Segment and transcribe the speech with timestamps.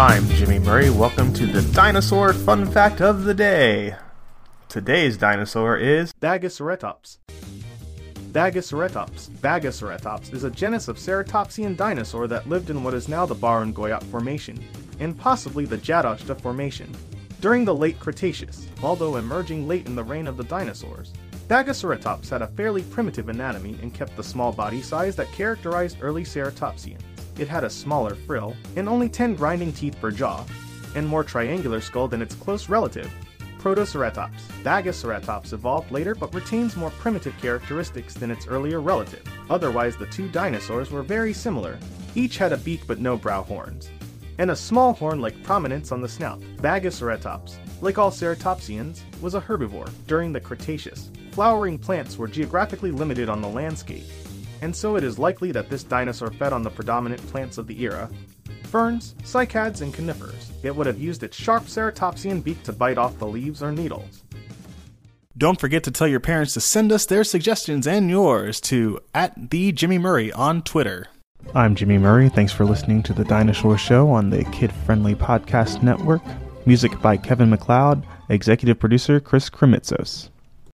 [0.00, 0.88] I'm Jimmy Murray.
[0.88, 3.96] Welcome to the Dinosaur Fun Fact of the Day.
[4.66, 7.18] Today's dinosaur is Bagaceratops.
[8.32, 9.28] Bagaceratops.
[9.28, 13.74] Bagaceratops is a genus of ceratopsian dinosaur that lived in what is now the Barun
[13.74, 14.58] Goyot Formation,
[15.00, 16.90] and possibly the Djadochta Formation,
[17.42, 21.12] during the late Cretaceous, although emerging late in the reign of the dinosaurs.
[21.46, 26.24] Bagaceratops had a fairly primitive anatomy and kept the small body size that characterized early
[26.24, 27.02] ceratopsians.
[27.40, 30.44] It had a smaller frill and only 10 grinding teeth per jaw,
[30.94, 33.10] and more triangular skull than its close relative,
[33.60, 34.40] Protoceratops.
[34.62, 39.22] Bagaceratops evolved later but retains more primitive characteristics than its earlier relative.
[39.50, 41.78] Otherwise, the two dinosaurs were very similar.
[42.14, 43.90] Each had a beak but no brow horns,
[44.38, 46.40] and a small horn-like prominence on the snout.
[46.58, 51.10] Bagaceratops, like all ceratopsians, was a herbivore during the Cretaceous.
[51.32, 54.04] Flowering plants were geographically limited on the landscape,
[54.62, 57.82] and so it is likely that this dinosaur fed on the predominant plants of the
[57.82, 58.10] era,
[58.64, 60.52] ferns, cycads, and conifers.
[60.62, 64.22] It would have used its sharp ceratopsian beak to bite off the leaves or needles.
[65.36, 69.50] Don't forget to tell your parents to send us their suggestions and yours to at
[69.50, 71.06] the Jimmy Murray on Twitter.
[71.54, 72.28] I'm Jimmy Murray.
[72.28, 76.22] Thanks for listening to the Dinosaur Show on the Kid Friendly Podcast Network.
[76.66, 80.28] Music by Kevin MacLeod, executive producer Chris Kremitzos.